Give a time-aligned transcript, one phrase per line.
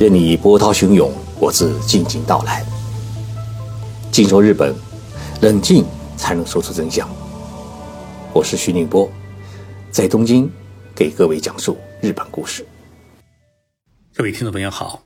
[0.00, 2.64] 任你波涛汹涌，我自静静到来。
[4.10, 4.74] 静说日本，
[5.42, 5.84] 冷静
[6.16, 7.06] 才能说出真相。
[8.32, 9.12] 我是徐宁波，
[9.90, 10.50] 在东京
[10.96, 12.66] 给各位讲述日本故事。
[14.14, 15.04] 各位听众朋友好，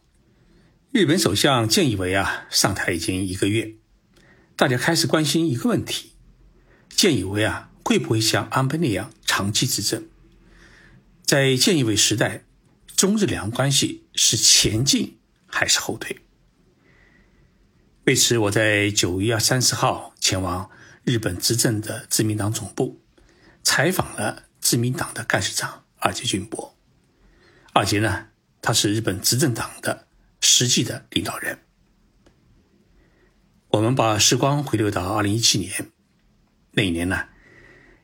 [0.93, 3.75] 日本首相菅义伟啊上台已经一个月，
[4.55, 6.13] 大家开始关心一个问题：
[6.97, 10.05] 菅义伟啊会不会像安倍那样长期执政？
[11.27, 12.45] 在菅义伟时代。
[12.97, 16.19] 中日两关系是前进还是后退？
[18.07, 20.71] 为此，我在九月三十号前往
[21.05, 23.01] 日本执政的自民党总部，
[23.63, 26.77] 采访了自民党的干事长二阶俊博。
[27.73, 28.29] 二阶呢，
[28.61, 30.07] 他是日本执政党的
[30.41, 31.59] 实际的领导人。
[33.69, 35.91] 我们把时光回流到二零一七年，
[36.73, 37.29] 那一年呢，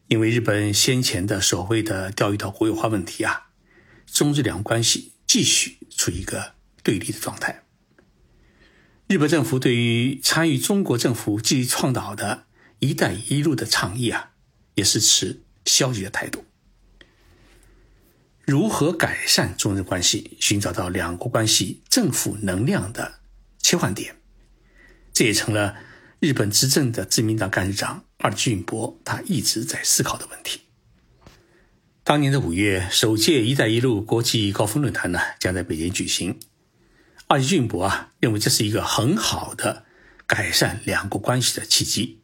[0.09, 3.51] 因为日本先前的所谓的钓鱼岛国有化问题啊。
[4.07, 7.63] 中日两国关系继续处于一个对立的状态。
[9.07, 12.49] 日本政府对于参与中国政府积极倡导的
[12.81, 14.33] 一带一路的倡议啊，
[14.75, 16.47] 也是持消极的态度。
[18.45, 23.21] 如何改善中日关系，寻找到两国关系正负能量的
[23.61, 24.17] 切换点，
[25.13, 25.77] 这也成了
[26.19, 30.63] 日本执政的自民党干事长二俊博他一直在思考的问题。
[32.11, 36.41] 当年的五月，首届“一带一路”国际高峰论坛呢，将在北京举行。
[37.29, 39.85] 二阶俊博啊，认为这是一个很好的
[40.27, 42.19] 改善两国关系的契机。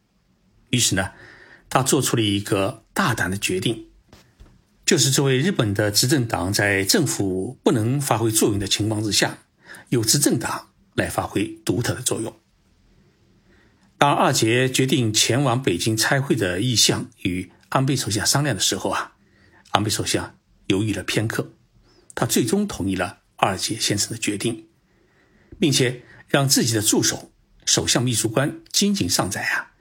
[0.71, 1.13] 于是呢，
[1.71, 3.87] 他做出了一个大胆的决定，
[4.85, 9.39] 就是作为日本的执政党，在政府不能发挥作用的情况之下，
[9.91, 12.35] 由执政党来发挥独特的作用。
[13.99, 19.13] 当二阶决定前往北京参会的意向与安倍首相商量的时候啊。
[19.77, 20.39] 安倍首相
[20.69, 21.53] 犹豫了片刻，
[22.15, 24.69] 他最终同意了二阶先生的决定，
[25.61, 27.31] 并且让自己的助手、
[27.67, 29.73] 首相秘书官金井上载啊，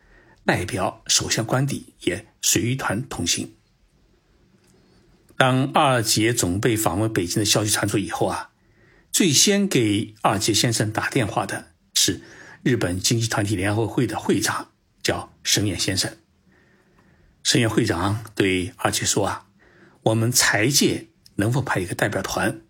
[0.43, 3.55] 代表首相官邸也随团同行。
[5.37, 8.49] 当二阶准备访问北京的消息传出以后啊，
[9.13, 12.19] 最先给二阶先生打电话的是
[12.63, 16.17] 日本经济团体联合会的会长，叫神彦先生。
[17.43, 19.44] 神彦会长对二阶说啊。
[20.05, 21.07] 我们财界
[21.37, 22.61] 能否派一个代表团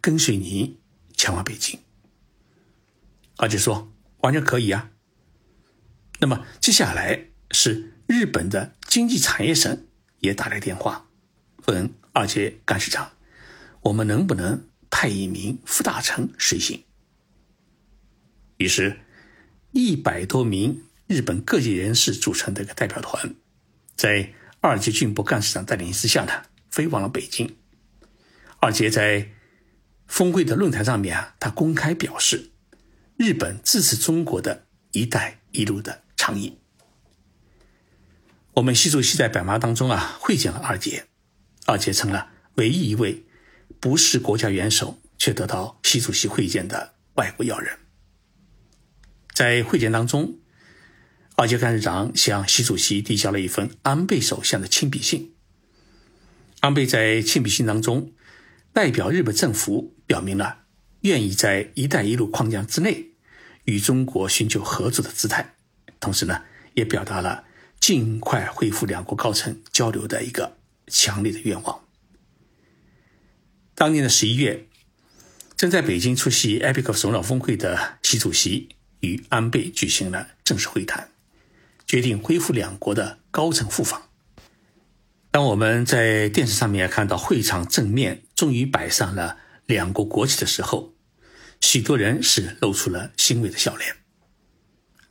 [0.00, 0.78] 跟随您
[1.14, 1.80] 前往北京？
[3.36, 4.90] 二姐说完全可以啊。
[6.20, 9.86] 那么接下来是日本的经济产业省
[10.20, 11.10] 也打来电话，
[11.66, 13.12] 问二阶干事长，
[13.82, 16.82] 我们能不能派一名副大臣随行？
[18.56, 19.00] 于是，
[19.72, 23.34] 一百多名日本各界人士组成的一个代表团，
[23.94, 26.44] 在二阶俊博干事长带领之下呢。
[26.70, 27.56] 飞往了北京，
[28.60, 29.30] 二阶在
[30.06, 32.50] 峰会的论坛上面啊，他公开表示，
[33.16, 36.58] 日本支持中国的一带一路的倡议。
[38.54, 41.06] 我们习主席在百忙当中啊会见了二阶，
[41.66, 43.24] 二阶成了唯一一位
[43.78, 47.78] 不是国家元首却得到习主席会见的外国要人。
[49.32, 50.38] 在会见当中，
[51.36, 55.34] 二阶干事长向习主席递交了一份安倍首相的亲笔信。
[56.60, 58.12] 安倍在亲笔信当中，
[58.72, 60.64] 代表日本政府表明了
[61.02, 63.10] 愿意在“一带一路”框架之内
[63.64, 65.54] 与中国寻求合作的姿态，
[66.00, 66.42] 同时呢，
[66.74, 67.44] 也表达了
[67.78, 70.56] 尽快恢复两国高层交流的一个
[70.88, 71.84] 强烈的愿望。
[73.76, 74.66] 当年的十一月，
[75.56, 78.70] 正在北京出席 APEC 首脑峰会的习主席
[79.00, 81.12] 与安倍举行了正式会谈，
[81.86, 84.07] 决定恢复两国的高层互访。
[85.30, 90.94] 当我们在电视上面看到会场正面终于摆上了两国国旗的时候，
[91.60, 93.96] 许多人是露出了欣慰的笑脸。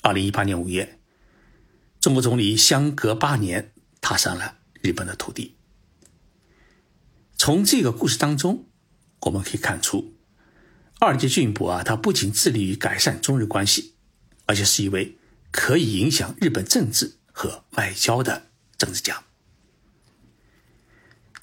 [0.01, 0.99] 二零一八年五月，
[1.99, 5.55] 中国总理相隔八年踏上了日本的土地。
[7.37, 8.65] 从这个故事当中，
[9.21, 10.15] 我们可以看出，
[10.99, 13.93] 二阶俊博啊，他不仅致力于改善中日关系，
[14.47, 15.17] 而且是一位
[15.51, 18.47] 可以影响日本政治和外交的
[18.77, 19.26] 政治家。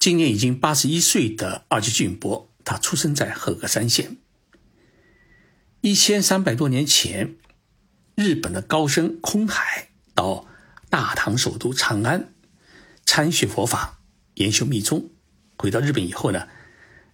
[0.05, 4.17] 今年已经八十一岁的二阶俊博，他出生在和歌山县。
[5.81, 7.37] 一千三百多年前，
[8.13, 10.47] 日本的高僧空海到
[10.91, 12.35] 大唐首都长安
[13.03, 13.99] 参学佛法、
[14.35, 15.09] 研修密宗，
[15.57, 16.49] 回到日本以后呢，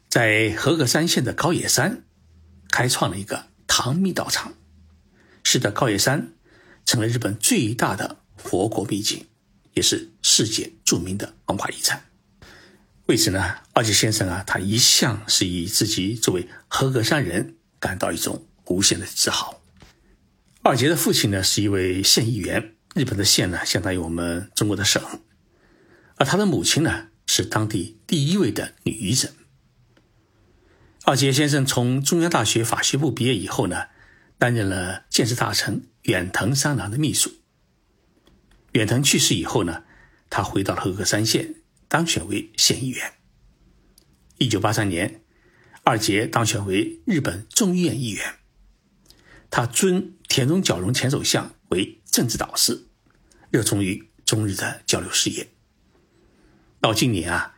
[0.10, 2.04] 在和歌山县的高野山
[2.70, 4.54] 开创了一个唐密道场，
[5.46, 6.34] 使得高野山
[6.86, 9.28] 成了日本最大的佛国秘境，
[9.76, 12.11] 也是世界著名的文化遗产。
[13.08, 19.62] 为此呢，二杰先生啊，他一向是以自己作为合格山人感到一种无限的自豪。
[20.62, 25.02] 二杰的父亲呢是一位县议员，日本的县呢相当于我们中国的省，
[26.16, 29.32] 而他的母亲呢是当地第一位的女医生。
[31.04, 33.88] 二杰先生从中央大学法学部毕业以后呢，
[34.38, 37.32] 担任了建设大臣远藤三郎的秘书。
[38.74, 39.84] 远藤去世以后呢，
[40.30, 41.56] 他回到了和歌山县，
[41.92, 43.16] 当选为县议员。
[44.38, 45.26] 一九八三年，
[45.84, 48.36] 二杰当选为日本众议院议员。
[49.50, 52.88] 他尊田中角荣前首相为政治导师，
[53.50, 55.50] 热衷于中日的交流事业。
[56.80, 57.58] 到今年啊，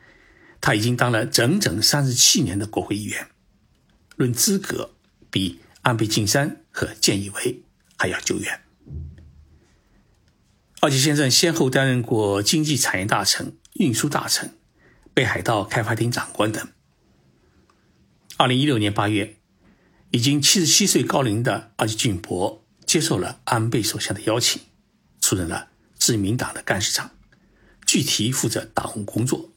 [0.60, 3.28] 他已经当了整整三十七年的国会议员。
[4.16, 4.96] 论资格，
[5.30, 7.62] 比安倍晋三和菅义伟
[8.00, 8.62] 还要久远。
[10.82, 14.58] 二杰先生先后担任过经济产业大臣、运输大臣、
[15.14, 16.66] 北海道开发厅长官等。
[18.38, 19.38] 二零一六年八月，
[20.12, 24.62] 已经七十七岁高龄的二杰俊博接受了安倍首相的邀请，
[25.20, 27.12] 出任了自民党的干事长，
[27.86, 29.52] 具体负责党务工作。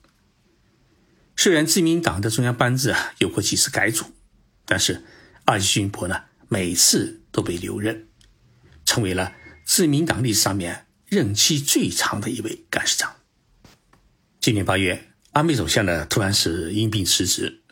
[1.36, 4.06] 虽然自民党的中央班子啊有过几次改组。
[4.68, 5.04] 但是，
[5.44, 8.08] 二季俊博呢，每次都被留任，
[8.84, 9.32] 成为了
[9.64, 13.15] 自民党历史上面任期最长的一位干事长。
[14.46, 17.64] 今年八月，安倍首相呢突然是因病辞职，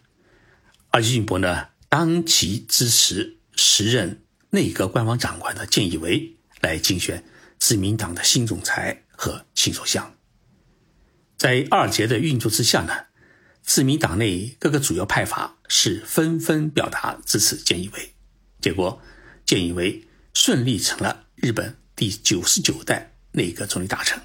[0.91, 7.23] 而季俊博呢当即支持时任内阁官方长官的菅义伟来竞选
[7.61, 10.17] 自民党的新总裁和新首相。
[11.37, 12.93] 在二杰的运作之下呢。
[13.63, 18.15] 自民党内各个主要派阀是纷纷表达支持菅义伟，
[18.61, 19.01] 结果
[19.47, 20.05] 菅义伟
[20.35, 24.21] 顺利成了日本第九十九代内阁总理大臣。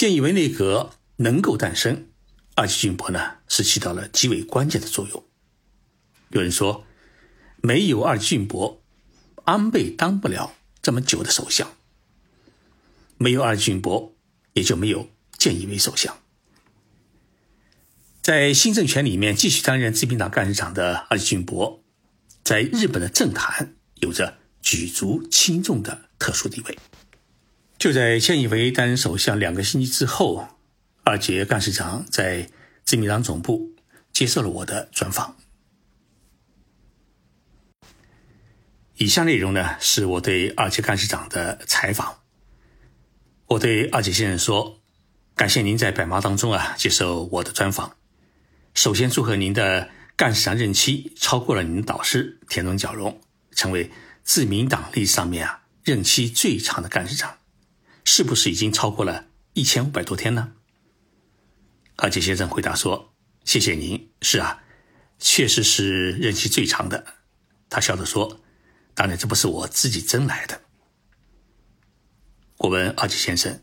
[0.00, 2.08] 菅义伟内阁能够诞生，
[2.54, 5.22] 二季俊博呢是起到了极为关键的作用。
[6.30, 6.86] 有人说，
[7.60, 8.82] 没有二季俊博，
[9.44, 11.66] 安倍当不了这么久的首相；
[13.18, 14.14] 没有二季俊博，
[14.54, 16.16] 也就没有菅义伟首相。
[18.22, 21.84] 在新政权里面继续担任自民党干事长的二季俊博，
[22.42, 26.78] 在日本的政坛有着举足轻重的特殊地位。
[27.80, 30.46] 就在菅义伟担任首相两个星期之后，
[31.02, 32.50] 二杰干事长在
[32.84, 33.74] 自民党总部
[34.12, 35.34] 接受了我的专访。
[38.96, 42.18] 以下内容呢，是我对二杰干事长的采访。
[43.46, 44.78] 我对二杰先生说
[45.34, 47.96] ：“感谢您在百忙当中啊接受我的专访。”
[48.76, 53.18] 首先祝贺您的干事长任期超过了您的导师田中角荣，
[53.52, 53.90] 成为
[54.22, 57.38] 自民党历史上面啊任期最长的干事长，
[58.12, 60.54] 是不是已经超过了一千五百多天呢？
[61.94, 63.14] 二杰先生回答说
[63.46, 64.64] ：“谢谢您，是啊，
[65.20, 67.06] 确实是任期最长的。”
[67.70, 68.40] 他笑着说
[68.94, 70.60] ：“当然，这不是我自己争来的。”
[72.58, 73.62] 我问二杰先生：“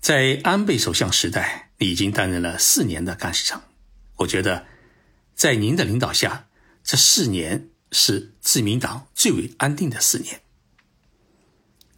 [0.00, 3.62] 在安倍首相时代，你已经担任了四年的干事长。”
[4.16, 4.66] 我觉得，
[5.34, 6.48] 在您的领导下，
[6.82, 10.40] 这四年是自民党最为安定的四年。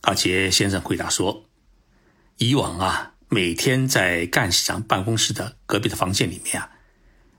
[0.02, 1.44] 而且先生回答说
[2.38, 6.70] ：“以往啊，每天在干事长办公室的隔壁的房间里面啊，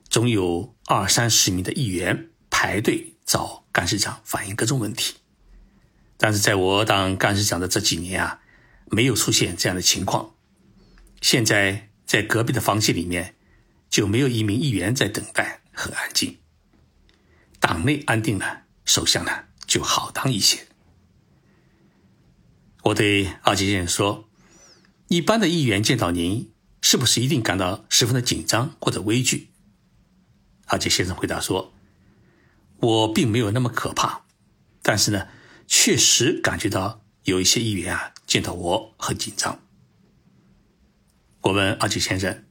[0.10, 5.16] 总有二三十名的议员排队找干事长反映各种问题。
[6.18, 8.42] 但是在我当干事长的这几年啊，
[8.86, 10.36] 没有出现这样的情况。
[11.22, 13.36] 现在在隔壁的房间里面。”
[13.92, 16.38] 就没有一名议员在等待，很安静。
[17.60, 19.32] 党内安定了，首相呢
[19.68, 20.66] 就好当一些。
[22.84, 24.30] 我对阿杰先生说
[25.08, 29.50] ：“一般的议员见到您，是不是一定感到十分的紧张或者畏惧？”
[30.66, 31.74] 阿杰先生回答说
[32.82, 34.24] ：“我并没有那么可怕，
[34.82, 35.28] 但是呢，
[35.68, 39.60] 确实感觉到有一些议员啊见到我很紧张。”
[41.42, 42.46] 我问阿杰先生。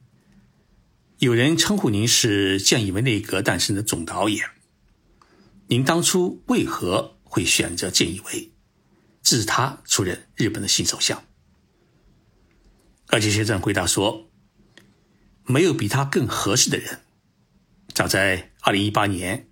[1.19, 4.43] 有人称呼您是菅义伟内阁诞生的总导演，
[5.67, 8.50] 您当初为何会选择菅义伟，
[9.21, 11.23] 自他出任日本的新首相？
[13.07, 14.29] 二杰先生回答说
[15.45, 17.01] ：“没有比他更合适的人。
[17.93, 19.47] 早在二零一八年，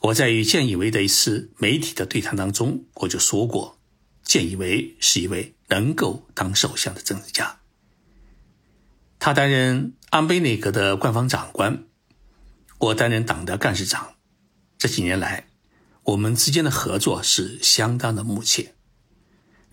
[0.00, 3.78] 我在与菅义伟的一次媒体的对谈当中，我就说过，
[4.24, 7.60] 菅义伟是一位能够当首相的政治家。
[9.18, 11.84] 他担任。”安倍内阁的官方长官，
[12.78, 14.14] 我担任党的干事长。
[14.78, 15.48] 这几年来，
[16.04, 18.75] 我们之间的合作是相当的密切。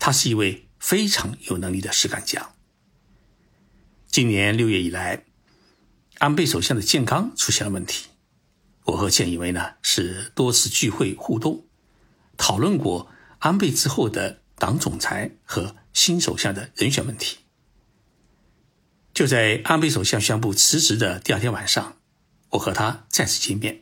[0.04, 2.50] 他是一位非常有能力的实干家。
[4.06, 5.24] 今年六月以来，
[6.18, 8.08] 安倍首相的健康出现了问题，
[8.84, 11.64] 我和建义为呢是多次聚会互动，
[12.36, 17.38] 讨论过安倍之后的党总裁和新首相的人选问题。
[19.14, 21.96] 就在安倍首相宣布辞职的第二天晚上，
[22.50, 23.80] 我和他再次见面，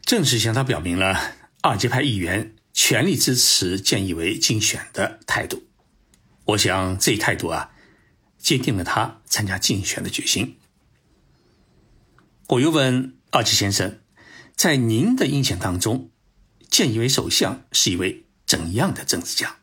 [0.00, 5.64] 正式向他表明了二阶派议员全力支持建义为竞选的态度。
[6.44, 7.72] 我想这一态度啊，
[8.38, 10.56] 坚定了他参加竞选的决心。
[12.46, 13.98] 我又问二吉先生，
[14.54, 16.12] 在您的印象当中，
[16.70, 19.56] 建义为首相是一位怎样的政治家？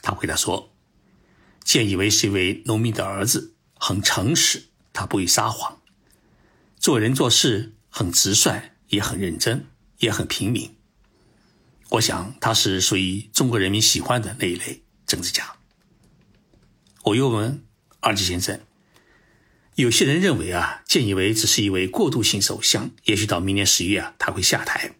[0.00, 0.72] 他回答说。
[1.64, 5.82] 建以为是一位农民的儿子，很诚实，他不会撒谎，
[6.78, 9.66] 做人做事很直率，也很认真，
[9.98, 10.76] 也很平民。
[11.90, 15.56] 我想他是属于中国人民喜欢的那一类政治家。
[17.04, 17.64] 我又问
[17.98, 18.60] 二吉先生，
[19.74, 24.94] 有些人认为啊，建义为只是一位过渡性首相，也许到明年十月啊他会下台。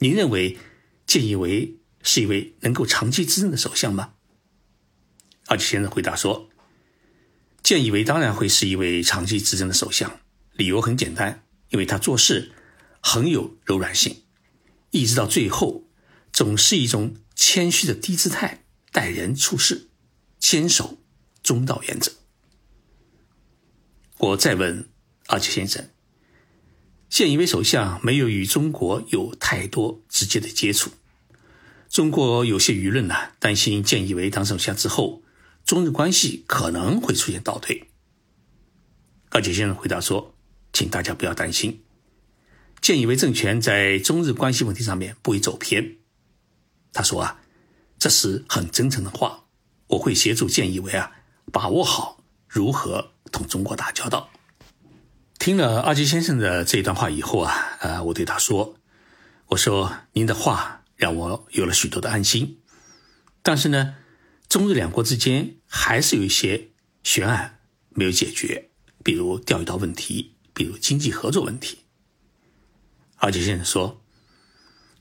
[0.00, 0.58] 您认为
[1.06, 4.14] 建义为是一位能够长期执政的首相吗？
[5.46, 6.50] 二吉先生回答说
[7.62, 10.20] ：“建义为当然会是一位长期执政的首相，
[10.52, 12.52] 理由很简单，因为他做事
[13.00, 14.24] 很有柔软性，
[14.90, 15.84] 一直到最后，
[16.32, 19.88] 总是一种谦虚的低姿态待人处事，
[20.38, 20.98] 坚守
[21.42, 22.12] 中道原则。”
[24.18, 24.88] 我再问
[25.26, 25.90] 二吉先生
[27.10, 30.90] ：“建以为首相没有与中国有太多直接的接触，
[31.88, 35.22] 中国有些舆论呢担心建义为当首相之后。”
[35.64, 37.88] 中日关系可能会出现倒退。
[39.28, 40.34] 高杰先生回答说
[40.74, 41.84] ：“请大家不要担心，
[42.80, 45.98] 建义为政权在中日关系问题上面不会走偏。”
[46.92, 47.40] 他说：“啊，
[47.98, 49.44] 这是很真诚的话，
[49.88, 51.12] 我会协助建以为啊
[51.50, 54.30] 把握好如何同中国打交道。”
[55.38, 58.76] 听了阿杰先生的这一段话以后啊，呃，我对他说
[59.48, 62.58] ：“我说您的话让我有了许多的安心，
[63.42, 63.96] 但是呢。”
[64.48, 66.72] 中日两国之间还是有一些
[67.02, 68.68] 悬案没有解决，
[69.02, 71.78] 比如钓鱼岛问题，比如经济合作问题。
[73.16, 74.01] 而且先生说，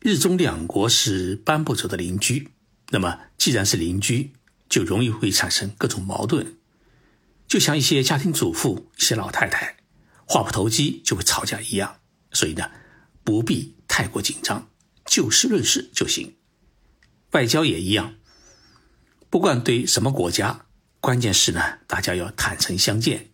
[0.04, 2.50] 日中两国是搬不走的邻居，
[2.90, 4.34] 那么既然是邻居，
[4.68, 6.56] 就容易会产生各种矛盾，
[7.48, 9.78] 就像一些家庭主妇、一些老太太，
[10.26, 11.98] 话不投机就会吵架一样。
[12.32, 12.72] 所以呢，
[13.24, 14.72] 不必太过紧张，
[15.06, 16.36] 就事论事就行。
[17.34, 18.16] 外交也一样。
[19.30, 20.66] 不管对什么国家，
[21.00, 23.30] 关键是呢，大家要坦诚相见，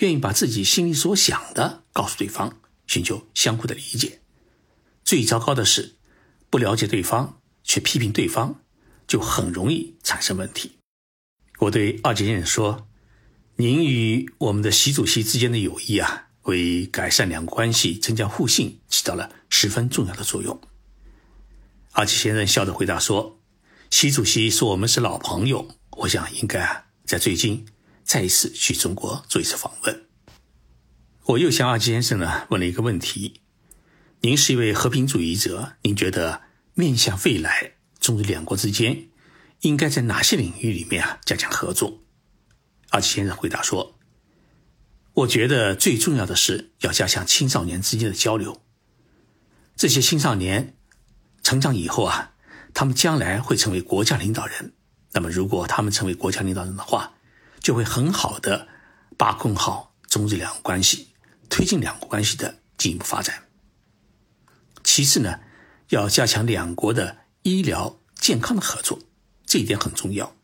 [0.00, 4.20] 愿意把自己心里所想的告诉对方，寻求相互的理解。
[5.02, 5.96] 最糟糕的是，
[6.50, 8.60] 不了解对方却批评对方，
[9.06, 10.72] 就很容易产生问题。
[11.60, 12.88] 我对二杰先生说
[13.56, 20.60] ：“您与我们的习主席之间的友谊啊，为改善两国关系、增加互信起到了十分重要的作用。”
[21.92, 23.38] 二杰先生笑着回答说。
[23.90, 27.66] 习主席说：“我们是老朋友，我想应该啊，在最近
[28.04, 30.06] 再一次去中国做一次访问。”
[31.26, 33.39] 我又向二吉先生呢问了一个问题
[34.22, 36.42] ：“您是一位和平主义者，您觉得
[36.74, 39.08] 面向未来，中日两国之间
[39.60, 42.02] 应该在哪些领域里面啊加强合作？”
[42.90, 43.98] 二吉先生回答说
[45.14, 48.60] ：“我觉得最重要的是要加强青少年之间的交流。
[49.74, 50.76] 这些青少年
[51.42, 52.34] 成长以后啊。”
[52.72, 54.74] 他们将来会成为国家领导人，
[55.10, 57.14] 那么如果他们成为国家领导人的话，
[57.58, 58.68] 就会很好的
[59.18, 61.08] 把控好中日两国关系，
[61.48, 63.42] 推进两国关系的进一步发展。
[64.92, 65.38] 其次呢，
[65.90, 68.98] 要加强两国的医疗健康的合作，
[69.46, 70.34] 这一点很重要。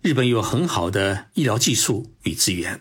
[0.00, 2.80] 日本有很好的医疗技术与资源，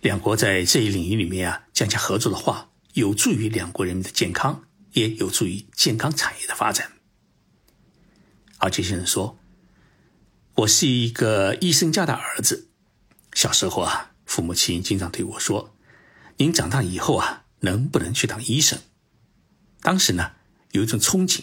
[0.00, 6.92] 两国在这一领域里面啊，加强合作的话，有助于两国人民的健康，也有助于健康产业的发展。
[8.58, 9.40] 而杰先生说
[10.54, 12.68] ：“我是一个医生家的儿子，
[13.32, 15.74] 小时候啊，父母亲经常对我说
[16.38, 18.78] ：‘您长大以后啊，能不能去当医生？’
[19.80, 20.32] 当时呢，
[20.72, 21.42] 有一种憧憬，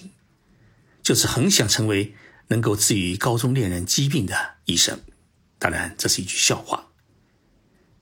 [1.01, 2.15] 就是很想成为
[2.47, 4.99] 能够治愈高中恋人疾病的医生。
[5.59, 6.91] 当然，这是一句笑话。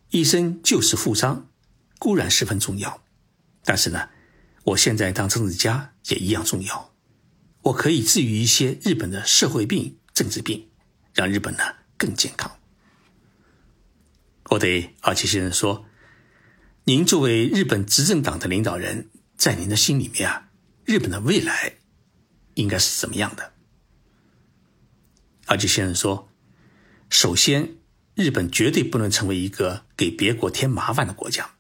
[0.10, 1.50] 医生救死扶伤
[1.98, 3.04] 固然十分重要，
[3.63, 4.10] 但是呢，
[4.63, 6.94] 我现在当政治家也一样重要。”
[7.65, 10.70] 我可以治愈一些日本的社会病、政治病，
[11.15, 11.63] 让日本呢
[11.98, 12.60] 更健康。
[14.51, 15.88] 我对二七先生说
[16.86, 20.50] ：“您作为日本执政党的领导人，在您的心里面啊，
[20.86, 21.75] 日本的未来
[22.56, 23.54] 应该是怎么样的？”
[25.48, 26.30] 二七先生说
[27.10, 27.77] ：“首先，
[28.15, 31.51] 日本绝对不能成为一个给别国添麻烦的国家。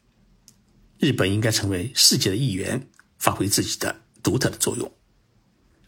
[0.97, 2.89] 日本应该成为世界的一员，
[3.19, 4.91] 发挥自己的独特的作用。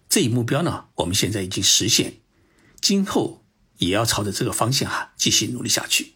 [0.09, 2.21] 这一目标呢，我们现在已经实现，
[2.79, 3.45] 今后
[3.77, 6.13] 也要朝着这个方向哈继续努力下去。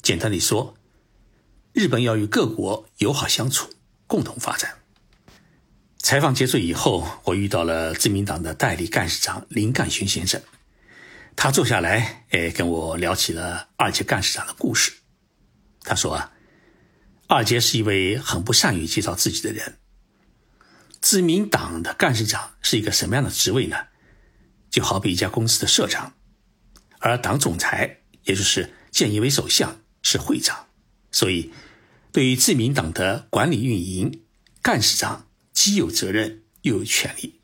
[0.00, 0.76] 简单的说，
[1.72, 3.73] 日本要与各国友好相处，
[4.06, 4.74] 共同发展。
[5.98, 10.40] 采访结束以后，我遇到了自民党的代理干事长林干雄先生，
[11.34, 14.92] 他坐下来，哎，跟我聊起了二阶干事长的故事。
[15.82, 16.32] 他说啊，
[17.26, 19.78] 二阶是一位很不善于介绍自己的人。
[21.00, 23.76] 自民党的干事长是一个什么样的职位呢？
[24.70, 26.14] 就好比一家公司的社长，
[26.98, 30.66] 而党总裁，也就是建议为首相，是会长。
[31.12, 31.52] 所以，
[32.14, 34.22] 对于自民党的管理运营，
[34.62, 35.26] 干事长。
[35.52, 37.40] 既有责任又有权利，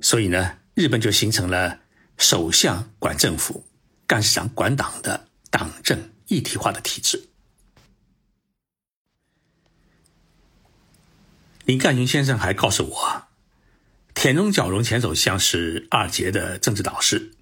[0.00, 1.80] 所以呢，日本就形成了
[2.16, 3.66] 首相管政府、
[4.06, 7.28] 干事长管党的党政一体化的体制。
[11.66, 13.24] 林干雄先生还告诉我，
[14.14, 17.34] 田中角荣前首相是二杰的政治导师，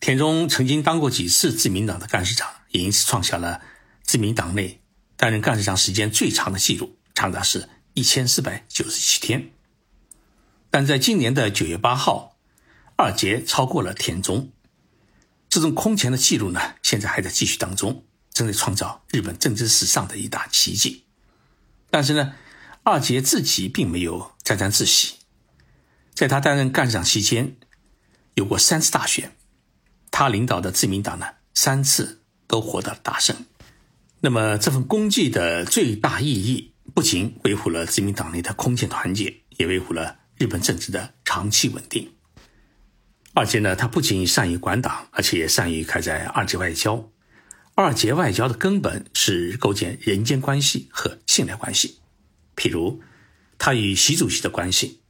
[0.00, 3.62] 田中曾经当过几次自民党的干事长，也因此创下了
[4.02, 4.81] 自民党内
[5.22, 7.68] 担任干事长时间最长的记录，长达是。
[7.94, 9.52] 一千四百九十七天，
[10.68, 12.38] 但在今年的九月八号，
[12.96, 14.50] 二杰超过了田中，
[15.48, 21.04] 这种空前的记录呢，现在还在继续当中，正在创造日本政治史上的一大奇迹。
[21.88, 22.34] 但是呢，
[22.82, 25.16] 二杰自己并没有沾沾自喜，
[26.14, 27.56] 在他担任干事长期间，
[28.34, 29.36] 有过三次大选，
[30.10, 33.36] 他领导的自民党呢，三次都获得了大胜。
[34.24, 36.70] 那么这份功绩的最大意义。
[36.94, 42.06] 不仅维护了自民党内的空前团结，也维护了日本政治的长期稳定。
[43.32, 47.08] 二阶呢，他不仅善于管党，而且善于开展二阶外交。
[47.74, 51.98] 二阶外交的根本是构建人间关系和信赖关系。
[52.56, 53.00] 譬如，
[53.56, 55.00] 他与习主席的关系，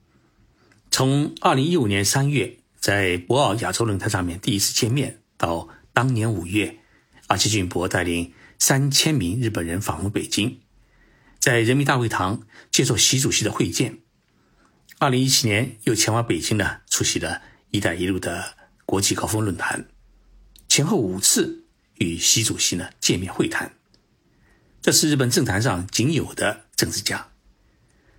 [0.93, 6.79] 从二零一五年三月在博鳌亚洲论坛上面第一次见面，到当年五月，
[7.27, 8.33] 二阶俊博带领
[8.65, 10.61] 三千名日本人访问北京。
[11.41, 13.99] 在人民大会堂接受习主席的会见。
[15.01, 18.55] 二零一七年又前往北京呢，出席了一带一路的
[18.87, 19.89] 国际高峰论坛，
[20.69, 21.65] 前后五次
[21.97, 23.75] 与习主席呢见面会谈。
[24.81, 27.33] 这是日本政坛上仅有的政治家。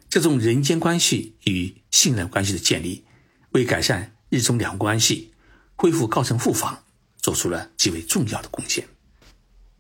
[0.09, 3.05] 这种人间关系与信任关系的建立，
[3.51, 5.33] 为改善日中两国关系、
[5.77, 6.83] 恢复高层互访，
[7.17, 8.85] 做出了极为重要的贡献。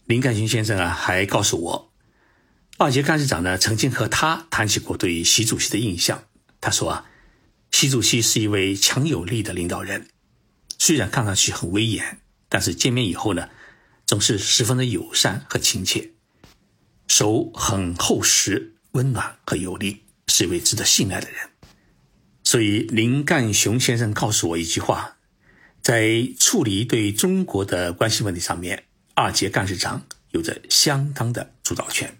[0.05, 1.93] 林干雄先生啊，还告诉我。
[2.77, 6.25] 二阶干事长呢，曾经和他谈起过对习主席的印象。
[6.59, 7.05] 他说啊，
[7.71, 10.09] 习主席是一位强有力的领导人，
[10.77, 13.49] 虽然看上去很威严，但是见面以后呢，
[14.05, 16.11] 总是十分的友善和亲切，
[17.07, 21.49] 手很厚实、温暖和有力，是一位值得信赖的人。
[22.43, 25.17] 所以林干雄先生告诉我一句话，
[25.81, 28.83] 在处理对中国的关系问题上面，
[29.15, 32.17] 二阶干事长有着相当的主导权。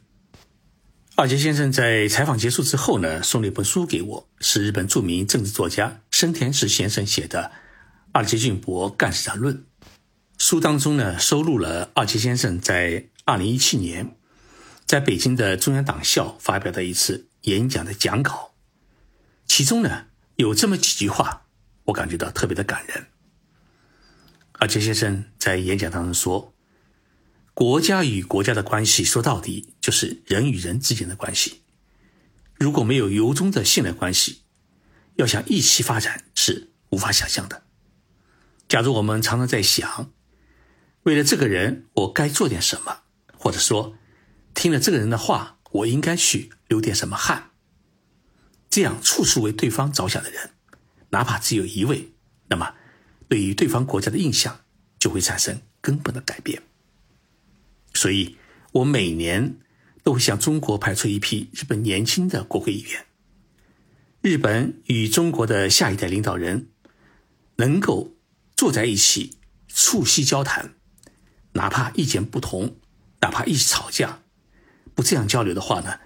[1.16, 7.52] 二阶先生在采访结束之后呢，送了一本书给我，是日本著名政治作家生田实先生写的
[8.12, 9.58] 《二阶俊博干事长论》。
[10.38, 14.16] 书当中呢，收录了二阶先生在二零一七年
[14.86, 18.54] 在北京的中央党校发表的一次演讲的讲稿，
[19.46, 21.44] 其中呢有这么几句话，
[21.86, 23.08] 我感觉到特别的感人。
[24.54, 26.53] 二阶先生在演讲当中说。
[27.54, 31.62] 国家与国家的关系，说到底就是人与人之间的关系。
[32.56, 34.42] 如果没有由衷的信赖关系，
[35.16, 37.64] 要想一起发展是无法想象的。
[38.68, 40.12] 假如我们常常在想，
[41.04, 43.02] 为了这个人我该做点什么，
[43.38, 43.96] 或者说
[44.56, 47.52] 听了这个人的话，我应该去流点什么汗，
[48.68, 50.52] 这样处处为对方着想的人，
[51.10, 52.14] 哪怕只有一位，
[52.48, 52.74] 那么
[53.28, 54.62] 对于对方国家的印象
[54.98, 56.64] 就会产生根本的改变。
[57.94, 58.38] 所以，
[58.72, 59.58] 我每年
[60.04, 63.06] 都会向中国派出一批日本年轻的国会议员。
[64.22, 66.70] 日本与中国的下一代领导人
[67.58, 68.16] 能够
[68.56, 70.74] 坐在一起促膝交谈，
[71.54, 72.78] 哪怕意见不同，
[73.22, 74.22] 哪怕一起吵架，
[74.96, 76.00] 不这样交流的话呢，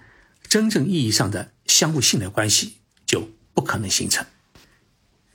[0.48, 4.26] 真正意义上的相互信赖关系就不可能形成。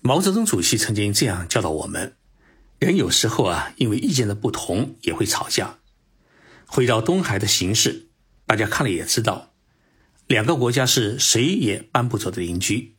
[0.02, 2.16] 毛泽东主席曾经这样教导我们：
[2.80, 5.80] 人有时候啊，因为意见的不同也会吵架。
[6.74, 8.08] 回到东海的形势，
[8.48, 9.54] 大家看了也知道，
[10.26, 12.96] 两个国家是谁也搬不走的邻居。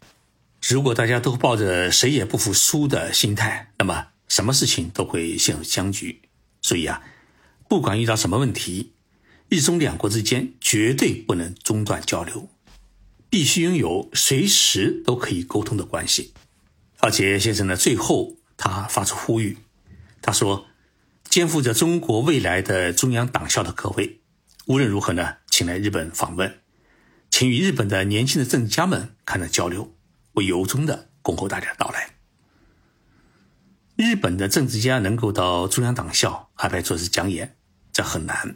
[0.62, 6.22] 如果大家都抱着谁也不服输的心态，那么什么事情都会陷入僵局。
[6.62, 7.02] 所以啊，
[7.68, 8.92] 不管遇到什么问题，
[9.48, 12.48] 日中两国之间绝对不能中断交流，
[13.28, 16.32] 必须拥有随时都可以沟通的关系。
[17.00, 19.58] 而且先生呢，最后他发出呼吁，
[20.22, 20.68] 他说
[21.34, 24.20] ：“肩负着中国未来的中央党校的各位，
[24.66, 26.60] 无论如何呢，请来日本访问，
[27.28, 29.96] 请与日本的年轻的政治家们开展交流，
[30.34, 32.10] 我由衷的恭候大家的到来。”
[33.98, 37.56] 日本的政治家能够到中央党校安排做次讲演，
[37.92, 38.54] 这很难。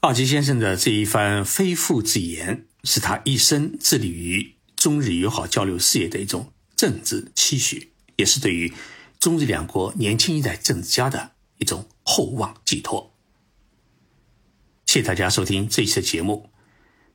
[0.00, 8.72] 二吉先生的这一番非复之言，是他一生致力于中日友好交流事业的一种政治期许，也是对于
[9.20, 13.14] 中日两国年轻一代政治家的一种厚望寄托。
[14.86, 16.50] 谢谢大家收听这一期的节目。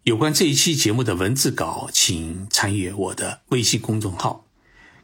[0.04, 4.46] 有关这一期节目的文字稿，请参阅我的微信公众号。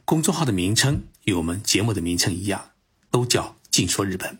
[0.04, 2.70] 公众号的名称与我们节目的名称一样，
[3.10, 4.38] 都叫“静说日本”。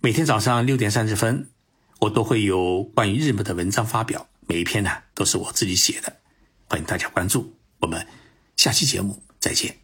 [0.00, 1.48] 每天早上六点三十分，
[2.00, 6.16] 我都会有关于日本的文章发表，每一篇呢都是我自己写的，
[6.68, 7.54] 欢迎大家关注。
[7.78, 8.06] 我们
[8.56, 9.81] 下期节目再见。